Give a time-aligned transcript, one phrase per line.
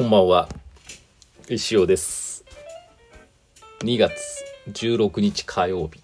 [0.00, 0.48] こんばんは。
[1.50, 2.42] 石尾です。
[3.80, 6.00] 2月16日火曜日。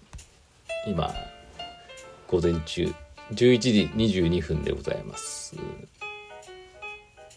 [0.85, 1.11] 今
[2.27, 2.93] 午前中。
[3.31, 5.55] 11時22分でございます。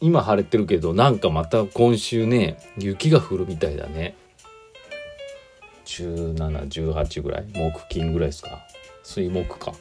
[0.02, 4.14] 今晴れてるけどなんかまた今週ね雪が降るみたいだね。
[5.86, 7.46] 1718ぐらい？
[7.54, 8.50] 木金ぐらいですか？
[9.02, 9.72] 水木か。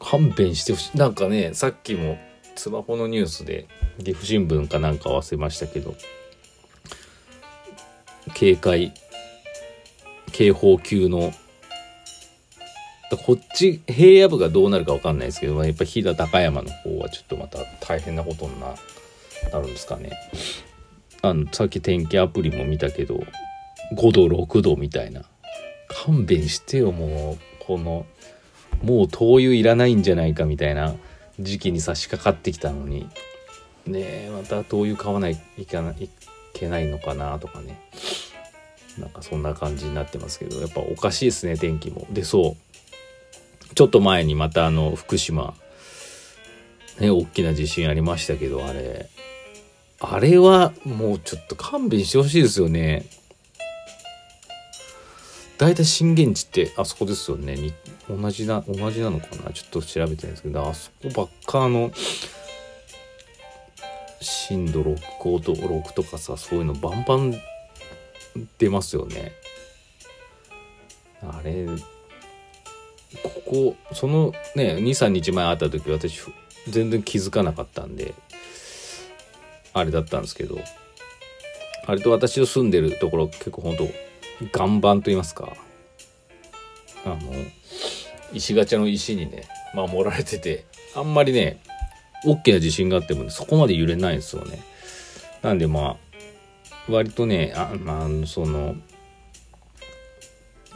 [0.00, 0.96] 勘弁してほしい。
[0.96, 2.16] なんかねさっきも
[2.56, 3.66] スマホのニュースで
[3.98, 5.94] 岐阜新聞かなんか忘れましたけど
[8.34, 8.92] 警戒
[10.32, 11.32] 警報級の
[13.24, 18.74] こっち平野部がどうなるか分かんないですけどやっぱ飛騨高山の方はちょっとまた大変なことにな
[19.52, 20.10] なるんですかね。
[21.22, 23.22] あのさっき天気アプリも見たけど
[23.94, 25.22] 5度6度みたいな。
[25.88, 27.64] 勘弁してよもう。
[27.66, 28.06] この
[28.82, 30.94] もう灯油いらないんじゃないかみたいな。
[31.40, 33.08] 時期に差し掛かってきたのに
[33.86, 36.10] ねえまた灯油買わないいかないい
[36.52, 37.78] けないのかなとかね。
[38.98, 42.06] なんかそんな感じになってますけどやっぱおかしいですね天気も。
[42.10, 42.56] でそ
[43.70, 43.74] う。
[43.74, 45.54] ちょっと前にまたあの福島
[46.98, 49.08] ね大きな地震ありましたけどあれ。
[50.00, 53.04] あれはもうちょっと勘弁してほしいですよね。
[55.58, 57.54] 大体震源地ってあそこですよね。
[57.54, 57.72] に
[58.08, 59.52] 同じな同じなのかな？
[59.52, 61.90] ちょっと調べてないんですけどあそこばっかあの
[64.20, 67.34] 震度6 5と6とかさそういうのバンバン
[68.58, 69.32] 出ますよね。
[71.22, 71.66] あれ
[73.22, 76.20] ここそのね23日前会った時私
[76.68, 78.14] 全然気づかなかったんで
[79.72, 80.58] あれだったんですけど
[81.86, 83.88] あれと私の住んでるところ結構ほんと
[84.40, 85.56] 岩盤と言いますか。
[87.04, 87.16] あの
[88.32, 90.64] 石ガチャの石にね守られてて
[90.94, 91.62] あんまりね
[92.24, 94.62] 大きな地震があっても、ねそこまで揺れないんですよね。
[95.42, 95.96] なんでまあ
[96.88, 98.74] 割とねあまあその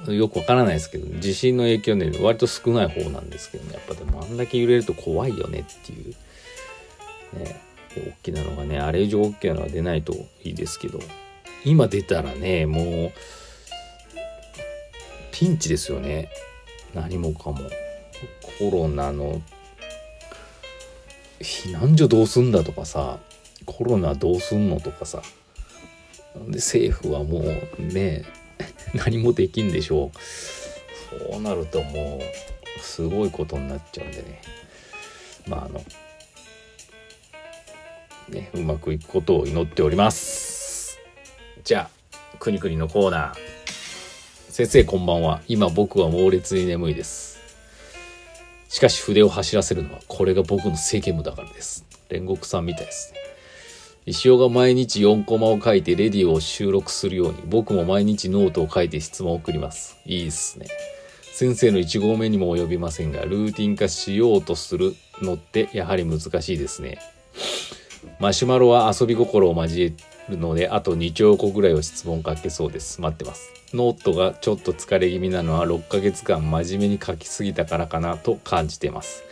[0.09, 7.61] よくわからないですけど地震の影響ね割と少ない方なんですけどねやっぱでもあんだけ揺れると怖いよねっていうね
[7.97, 11.01] 大きなのがねあれ以上大きなのが出ないといいですけど
[11.65, 13.13] 今出たらねもう
[15.41, 16.29] ピンチですよね。
[16.93, 17.61] 何もかも。
[18.59, 19.41] コロナの
[21.41, 23.19] 避難所どうすんだとかさ。
[23.65, 25.23] コロナどうすんのとかさ。
[26.47, 28.27] で政府はもうね
[28.93, 30.19] 何もできんでしょう。
[31.31, 34.43] そうなるともうすごいことになっちゃうんでね。
[35.47, 35.83] まああの
[38.29, 40.99] ねうまくいくことを祈っております。
[41.65, 43.60] じゃあくにくにのコーナー。
[44.61, 45.41] 先生こんばんは。
[45.49, 47.41] 今僕は猛烈に眠いです。
[48.69, 51.87] しかし筆を走らせるのはこれが僕の責務だからです。
[52.11, 53.15] 煉獄さんみたいです。
[53.15, 53.21] ね
[54.05, 59.97] 石尾が毎日4コマを書いてレディオを収録するように僕も毎日ノートを書いて質問を送ります。
[60.05, 60.67] いいっすね。
[61.33, 66.99] 先生の1号目にも及びませんがルーティン化しようとするのってやはり難しいですね。
[68.19, 69.93] マシュマロは遊び心を交え
[70.29, 73.01] るのであと2兆個ぐらいは質問書けそうです。
[73.01, 73.60] 待ってます。
[73.73, 79.23] ノートがちょっと疲れ気味なのは6ヶ月間真面目に書きすぎたからかなと感じています。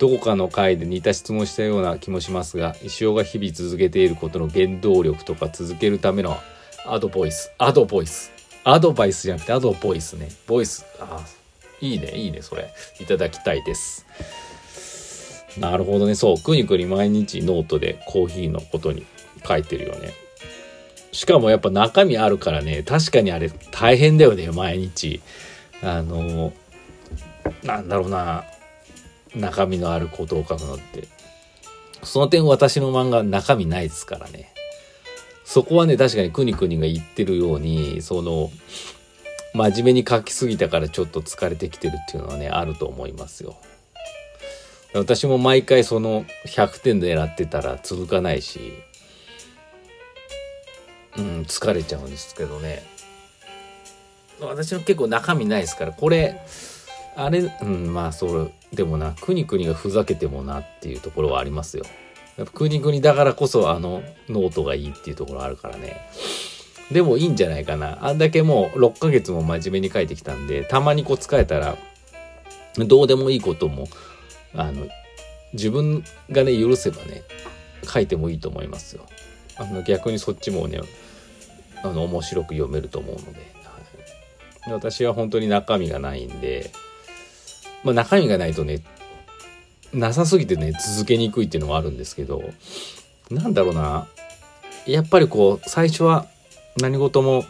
[0.00, 6.36] どこかの回で似た質問したような気もしますが石尾が日々続けていることの原動力とか続けるための
[6.84, 8.32] アドボイスアドボイス。
[8.64, 10.28] アドバイスじゃなくてアドボイスね。
[10.48, 11.24] ボイスあ
[11.80, 12.74] いいねいいねそれ。
[12.98, 14.04] いただきたいです。
[15.56, 16.16] なるほどね。
[16.16, 19.06] そうくにくに毎日ノートでコーヒーのことに
[19.46, 20.25] 書いてるよね。
[21.16, 25.22] しかもやっぱ中身あるからね確かにあれ大変だよね毎日。
[25.82, 26.52] あの
[27.62, 28.44] なんだろうな
[29.34, 31.08] 中身のあることを書くのって。
[32.02, 34.52] その点私の漫画中身ないですからね。
[35.42, 38.50] そこはね確かにくにくにが言ってるようにその
[39.54, 43.56] 真面目に書きすぎたからちょっと疲れてきてるっていうのはねあると思いますよ。
[44.92, 48.60] 私も毎回その100点で狙ってたら続かないし。
[51.18, 52.82] うん疲れちゃうんですけどね。
[54.40, 56.42] 私は結構中身ないですからこれ
[57.16, 61.84] あれうんまあそれでもなくにくにがふざけてもなっていうところはありますよ。
[62.36, 65.96] やっぱくにくにだからこそあのノートがいいっていうところあるからね。
[66.92, 68.06] でもいいんじゃないかな。
[68.06, 71.76] あんだけもう6ヶ月も真面目に書いてきたんでたまにこう疲れたら
[72.76, 73.88] どうでもいいことも
[74.54, 74.86] あの
[75.54, 77.22] 自分がね許せばね
[77.84, 79.06] 書いてもいいと思いますよ。
[79.56, 80.80] あの逆にそっちもね
[81.82, 83.52] あの面白く読めると思うので、
[84.62, 86.70] はい、私は本当に中身がないんで、
[87.84, 88.82] まあ、中身がないとね
[89.92, 92.42] なさすぎてね続けにくいっていうのもあるんですけど
[93.30, 94.06] なんだろうな
[94.86, 96.26] やっぱりこう最初は
[96.80, 97.44] 何事も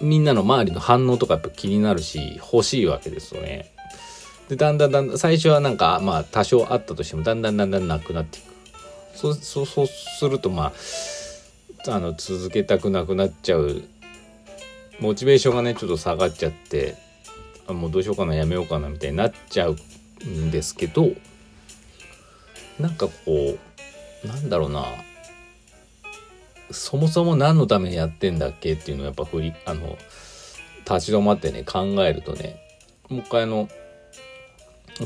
[0.00, 3.70] みんなの周りの反応とかやっぱ気になるし欲しいわけですよね。
[4.48, 8.44] でだんだんだんだん最初はなんかまあ多少あったとしてもだんだんだんだんなくなっていく。
[9.14, 10.72] そうそうそうするとまあ
[11.86, 13.82] あの続けたくなくなっちゃう。
[15.00, 16.94] モチベーションがねちょっと下がっちゃって
[17.66, 19.76] あもうどうしようかなやめようかなみたいになっちゃう
[20.26, 21.10] んですけど
[22.78, 23.58] なんかこ
[24.24, 24.84] うなんだろうな。
[26.70, 29.98] そもそも何のためにやってんだっけっていうのをやっぱ振りあの
[30.90, 32.56] 立ち止まってね考えるとね
[33.08, 33.68] もう一回あの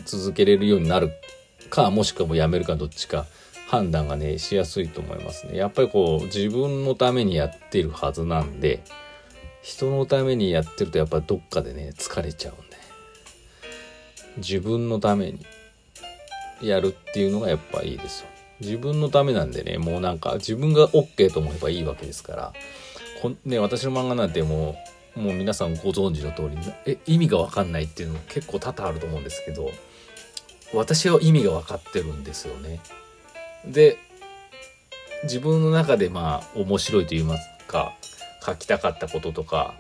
[0.05, 1.11] 続けれるようになる
[1.69, 3.27] かもしくはもうやめるかどっちか。
[3.69, 5.59] 判断がねしやすいと思いますね。
[5.59, 8.83] やっぱりこう自分のためにやってるはずなんで
[9.63, 12.79] 人のためにやってるとやっぱどっかでね疲れちゃうんで。
[14.39, 15.45] 自分のために
[16.63, 18.29] やるっていうのがやっぱいいですよ。
[18.61, 22.53] 自分のためなんでねもうなんか自分が OK と思えばいいわけですから。
[23.21, 24.77] こね私の漫画なんても
[25.17, 26.57] うもう皆さんご存知の通り
[26.87, 29.71] え意味が分かんないっていうの結構多々あると思うんですけど
[30.73, 32.81] 私は意味が分かってるんですよね。
[33.65, 33.99] で
[35.25, 37.95] 自分の中でまあ面白いと言いますか
[38.45, 39.75] 書きたかったこととか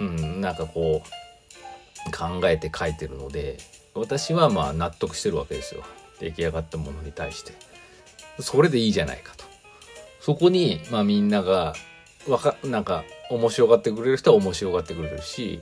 [0.00, 3.58] うんなんかこう考えて書いてるので
[3.94, 5.82] 私はまあ納得してるわけですよ。
[6.18, 7.52] 出来上がったものに対して。
[8.40, 9.44] それでいいじゃないかと。
[10.20, 11.74] そこにまあみんなが
[12.28, 15.60] わかなんか面白がってくれる人は面白がってくれるし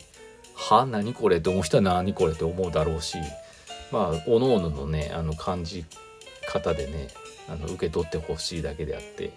[0.54, 1.38] は何これ？
[1.38, 2.34] って思う人は何これ？
[2.34, 3.16] って思うだろうし
[3.90, 5.84] まあおのおののねあの感じ
[6.46, 7.08] 方でね
[7.48, 9.32] あの受け取ってほしいだけであって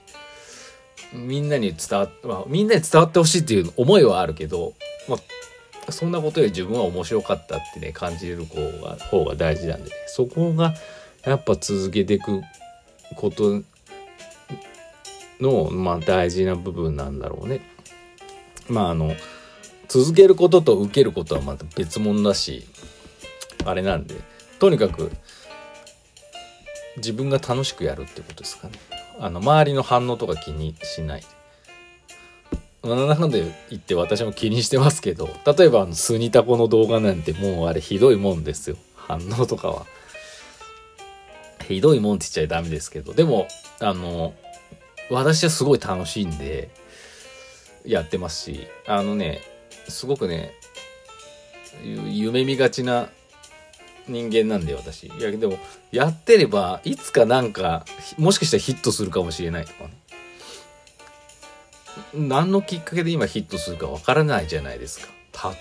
[1.14, 4.74] みんなに伝わ,、まあ、みんなに伝わってほしいっていう思いはあるけど、
[5.08, 5.18] ま
[5.88, 10.74] あ、そんなことより自分は面白かったってね感じれる方が方が大事なんで、ね、そこが
[11.26, 12.42] やっぱ続けていく
[13.16, 13.62] こと
[15.40, 17.62] の、まあ、大事な部分なんだろうね。
[18.70, 19.14] まああの
[19.90, 22.66] 続けることと受けることはまた別物だし
[23.66, 24.16] あれなんで
[24.60, 25.12] とにかく
[26.98, 28.74] 自分が楽しくやるってことですかね。
[29.20, 31.24] あの周りの反応とか気にしない。
[32.84, 39.86] なんで言って私も気にしてますけど例えばあのスニタコの動画なんてもうあれひどいもんですよ反応とかは。
[41.66, 43.48] ひどいもんって言っちゃダメですけどでも
[43.80, 44.34] あの
[45.10, 46.70] 私はすごい楽しいんで
[47.86, 49.42] やってますしあのね
[49.88, 50.54] すごくね
[51.84, 53.10] 夢見がちな
[54.08, 55.08] 人間なんで私。
[55.08, 55.58] いやでも
[55.92, 57.86] やってればいつかなんか
[58.18, 59.94] もしかしたらヒットするかもしれないとかね。
[62.14, 65.08] 何のきっかけで今ヒットするかわからないじゃないですか。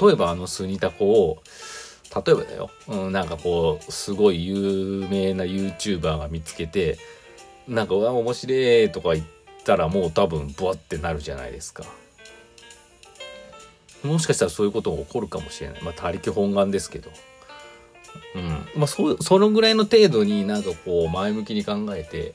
[0.01, 1.43] 例えばあのスニタコを
[2.15, 6.99] 例えばだよ、うん、なんかこうすごい有名な YouTuber が見つけて
[7.67, 9.27] なんか「うわ面白い」とか言っ
[9.65, 11.85] たらもう多分ブワってなるじゃないですか。
[14.03, 15.83] もしかしたらそういうことが起こるかもしれない。
[15.83, 17.11] まあ他力本願ですけど。
[18.35, 18.81] うん。
[18.81, 22.35] まあそそのぐらいの程度になんかこう前向きに考えて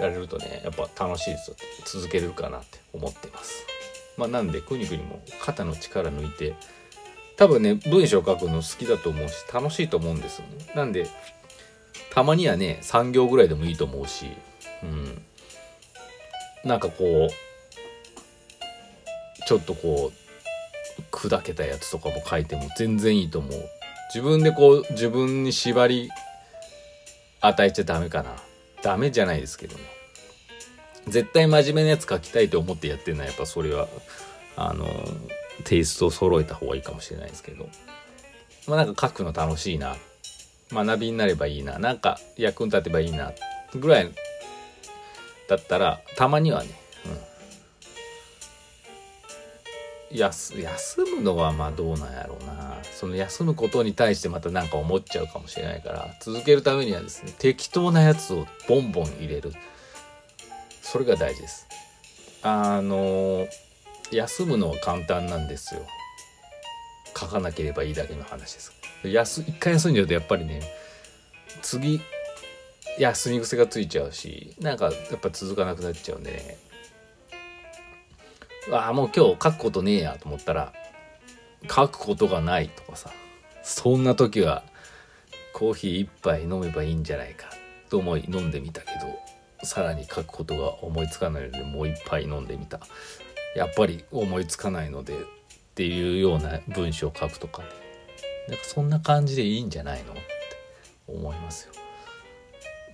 [0.00, 1.56] やれるとねやっぱ楽しいですよ
[1.86, 3.66] 続けるかなって思ってます。
[4.16, 6.54] まあなんでくにくにも肩の力抜いて
[7.36, 10.72] 多分ね文章書くの好きだと思うし楽しいと思うんですよね。
[10.74, 11.06] なんで
[12.12, 14.26] たまにはね3行ぐらいでもいいと思うし
[14.82, 15.22] うん。
[16.64, 17.30] なんかこう
[19.46, 20.24] ちょっとこう
[21.10, 23.70] 砕けたやつとかも書いても全然いいと思う。
[24.08, 26.10] 自分でこう自分に縛り
[27.40, 28.30] 与えちゃダメかな。
[28.82, 29.82] ダメじゃないですけどね
[31.08, 33.88] 絶対真面目なやつ書きたいと思ってやってるのはやっぱそれは
[34.56, 34.86] あの
[35.64, 37.68] テイストを揃えた方がいいかもしれないですけど。
[38.66, 39.96] まあなんか書くの楽しいな。
[40.72, 41.78] 学びになればいいな。
[41.78, 43.32] なんか役に立てばいいな。
[43.74, 44.10] ぐらい
[45.48, 46.70] だったらたまにはね、
[50.10, 52.73] うん、休休むのはまあどうなんやろうな。
[52.92, 59.52] その休むことに対してまた何か思っちゃうかもしれないから続けるためにはですね適当なやつをボンボン入れる。
[60.82, 61.66] それが大事です。
[62.42, 63.46] あの
[64.12, 65.80] 休むのは簡単なんですよ。
[67.18, 68.72] 書かなければいいだけの話です。
[69.04, 70.62] 休一回休んじゃうとやっぱりね
[71.62, 72.00] 次
[72.98, 76.58] 休み癖がついちゃうしなんかやっぱ続かなくなっちゃうんでね。
[78.72, 80.72] ああもう今日書くことねえやと思ったら
[81.70, 83.10] 書くことがないとかさ
[83.62, 84.62] そんな時は
[85.52, 87.48] コーヒー一杯飲めばいいんじゃないか
[87.88, 89.24] と思い飲んでみたけど
[89.64, 92.80] さらに書くことが思いつかないのでもう一杯飲んでみた。
[93.54, 95.16] やっぱり思いつかないのでっ
[95.74, 97.68] ていうような文章を書くとかね。
[98.48, 100.22] なんかそんな感じでいいんじゃないのって
[101.06, 101.72] 思いますよ。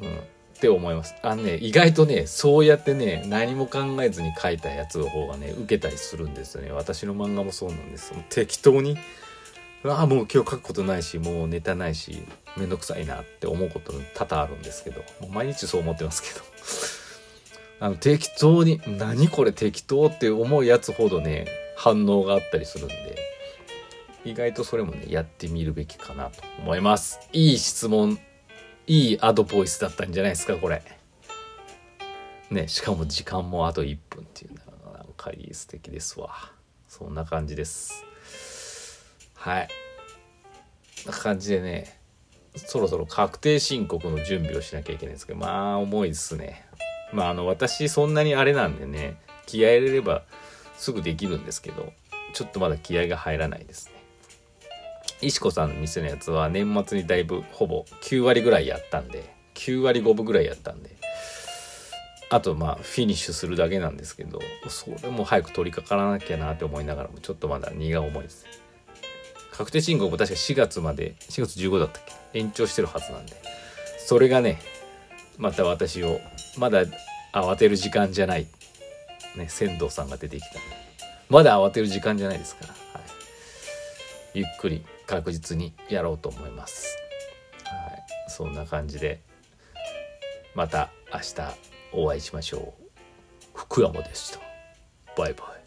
[0.01, 0.21] うん、
[0.61, 1.15] って思います。
[1.23, 6.71] あのね、意外とね、そうやってね、何も考えずに書いたやつの方がね、受けたりするんですよね。
[6.71, 8.13] 私の漫画もそうなんです。
[8.29, 8.99] 適当に、
[9.85, 12.23] ああ、もう今日書くことないし、もうネタないし、
[12.59, 16.45] めんどくさいなって思うこと多々あるんですけど、毎日そう思ってますけど。
[17.81, 23.17] あの、適当に、何これ適当って思うやつほどね、反応があったりするんで、
[24.27, 27.19] 意外とそれもね、やってみるべきかなと思います。
[27.33, 28.19] いい質問
[28.87, 30.83] いいアドボイスだったんじゃないですかこれ。
[32.51, 36.31] ねしかも時間もあと1分っていうのがなんかいい素敵ですわ。
[36.89, 38.05] そんな感じです。
[39.35, 39.69] はい。
[41.07, 41.99] な感じでね
[42.57, 46.67] そろそろ確定申告の準備をしなきゃいけないんですけどまあ重いですね。
[47.13, 50.23] まああの私そんなにあれなんでね気合入れれば
[50.77, 51.93] すぐできるんですけど
[52.33, 54.00] ちょっとまだ気合が入らないですね。
[55.23, 60.99] 石子さんの店のやつは年末にだいぶほぼ9割ぐらいやったんで9割5分ぐらいやったんで。
[62.33, 68.47] あとまあフィニッシュするだけなんですけどそれも早く取り掛からなきゃなって思いながらもちょっとまだ荷が重いです。
[69.51, 72.39] 確定申告も確か4月まで4月15だったっけ？
[72.39, 73.33] 延長してるはずなんで。
[73.99, 74.61] それがね
[75.39, 76.21] また私を
[76.57, 76.85] まだ
[77.33, 78.47] 慌てる時間じゃない
[79.37, 80.47] ね仙道さんが出てきた
[81.31, 82.75] まだ慌てる時間じゃないですから、は
[84.35, 86.97] い、ゆっくり確実にやろうと思います。
[87.65, 89.21] はい、そんな感じで
[90.55, 91.35] また明日
[91.93, 92.85] お会いしましょう。
[93.55, 94.39] 福山でした。
[95.17, 95.60] バイバイ。